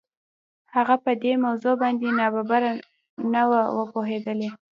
[0.75, 2.71] هغه په دې موضوع باندې ناببره
[3.33, 3.41] نه
[3.73, 4.49] و پوهېدلی.